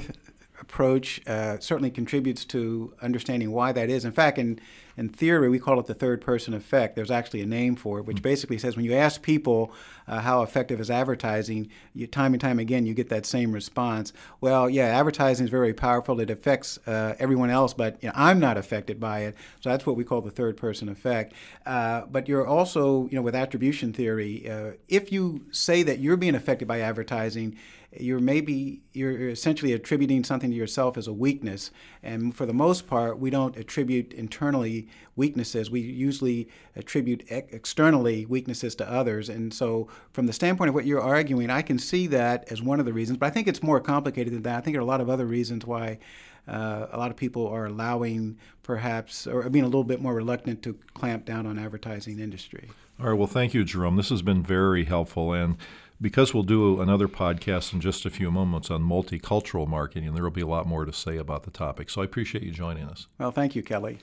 approach 0.61 1.19
uh, 1.25 1.57
certainly 1.59 1.89
contributes 1.89 2.45
to 2.45 2.93
understanding 3.01 3.49
why 3.49 3.71
that 3.71 3.89
is. 3.89 4.05
In 4.05 4.11
fact, 4.11 4.37
in, 4.37 4.59
in 4.99 5.07
theory, 5.07 5.47
we 5.47 5.59
call 5.59 5.79
it 5.79 5.85
the 5.85 5.93
third 5.93 6.19
person 6.19 6.53
effect. 6.53 6.97
There's 6.97 7.09
actually 7.09 7.41
a 7.41 7.45
name 7.45 7.77
for 7.77 7.99
it, 7.99 8.05
which 8.05 8.17
mm. 8.17 8.23
basically 8.23 8.57
says 8.57 8.75
when 8.75 8.83
you 8.83 8.93
ask 8.93 9.21
people 9.21 9.71
uh, 10.09 10.19
how 10.19 10.41
effective 10.41 10.81
is 10.81 10.91
advertising, 10.91 11.69
you, 11.93 12.05
time 12.05 12.33
and 12.33 12.41
time 12.41 12.59
again, 12.59 12.85
you 12.85 12.93
get 12.93 13.07
that 13.07 13.25
same 13.25 13.53
response. 13.53 14.11
Well, 14.41 14.69
yeah, 14.69 14.87
advertising 14.87 15.45
is 15.45 15.49
very 15.49 15.73
powerful. 15.73 16.19
It 16.19 16.29
affects 16.29 16.79
uh, 16.85 17.15
everyone 17.17 17.49
else, 17.49 17.73
but 17.73 17.97
you 18.03 18.09
know, 18.09 18.13
I'm 18.13 18.41
not 18.41 18.57
affected 18.57 18.99
by 18.99 19.19
it. 19.21 19.35
So 19.61 19.69
that's 19.69 19.85
what 19.85 19.95
we 19.95 20.03
call 20.03 20.19
the 20.19 20.31
third 20.31 20.57
person 20.57 20.89
effect. 20.89 21.33
Uh, 21.65 22.05
but 22.05 22.27
you're 22.27 22.45
also, 22.45 23.07
you 23.07 23.15
know, 23.15 23.21
with 23.21 23.35
attribution 23.35 23.93
theory, 23.93 24.49
uh, 24.49 24.71
if 24.89 25.13
you 25.13 25.45
say 25.51 25.81
that 25.81 25.99
you're 25.99 26.17
being 26.17 26.35
affected 26.35 26.67
by 26.67 26.81
advertising, 26.81 27.55
you're 27.97 28.19
maybe 28.19 28.81
you're 28.93 29.29
essentially 29.29 29.73
attributing 29.73 30.23
something 30.23 30.51
to 30.51 30.55
yourself 30.55 30.97
as 30.97 31.07
a 31.07 31.13
weakness 31.13 31.71
and 32.03 32.35
for 32.35 32.45
the 32.45 32.53
most 32.53 32.85
part 32.87 33.17
we 33.17 33.29
don't 33.29 33.57
attribute 33.57 34.13
internally 34.13 34.87
weaknesses. 35.15 35.69
We 35.69 35.81
usually 35.81 36.47
attribute 36.75 37.23
ex- 37.29 37.53
externally 37.53 38.25
weaknesses 38.25 38.75
to 38.75 38.89
others. 38.89 39.29
And 39.29 39.53
so 39.53 39.87
from 40.11 40.25
the 40.25 40.33
standpoint 40.33 40.69
of 40.69 40.75
what 40.75 40.85
you're 40.85 41.01
arguing 41.01 41.49
i 41.49 41.61
can 41.61 41.79
see 41.79 42.07
that 42.07 42.51
as 42.51 42.61
one 42.61 42.79
of 42.79 42.85
the 42.85 42.93
reasons 42.93 43.17
but 43.17 43.25
i 43.25 43.29
think 43.29 43.47
it's 43.47 43.63
more 43.63 43.79
complicated 43.79 44.33
than 44.33 44.43
that. 44.43 44.57
I 44.57 44.61
think 44.61 44.73
there 44.73 44.81
are 44.81 44.83
a 44.83 44.87
lot 44.87 45.01
of 45.01 45.09
other 45.09 45.25
reasons 45.25 45.65
why 45.65 45.99
uh, 46.47 46.87
a 46.91 46.97
lot 46.97 47.11
of 47.11 47.17
people 47.17 47.47
are 47.47 47.65
allowing 47.65 48.37
perhaps 48.63 49.27
or 49.27 49.49
being 49.49 49.65
a 49.65 49.67
little 49.67 49.83
bit 49.83 50.01
more 50.01 50.13
reluctant 50.13 50.63
to 50.63 50.77
clamp 50.93 51.25
down 51.25 51.45
on 51.45 51.59
advertising 51.59 52.19
industry. 52.19 52.69
All 52.99 53.07
right. 53.07 53.17
Well 53.17 53.27
thank 53.27 53.53
you 53.53 53.63
jerome. 53.63 53.95
This 53.95 54.09
has 54.09 54.21
been 54.21 54.43
very 54.43 54.85
helpful. 54.85 55.33
And 55.33 55.57
because 56.01 56.33
we'll 56.33 56.43
do 56.43 56.79
another 56.79 57.09
podcast 57.09 57.73
in 57.73 57.81
just 57.81 58.05
a 58.05 58.09
few 58.09 58.31
moments 58.31 58.71
on 58.71 58.81
multicultural 58.81 59.67
marketing, 59.67 60.07
and 60.07 60.15
there 60.15 60.23
will 60.23 60.31
be 60.31 60.39
a 60.41 60.47
lot 60.47 60.65
more 60.65 60.85
to 60.85 60.93
say 60.93 61.17
about 61.17 61.43
the 61.43 61.51
topic. 61.51 61.89
So 61.89 62.01
I 62.01 62.05
appreciate 62.05 62.41
you 62.43 62.51
joining 62.51 62.85
us. 62.85 63.07
Well, 63.17 63.31
thank 63.31 63.53
you, 63.55 63.63
Kelly. 63.63 63.97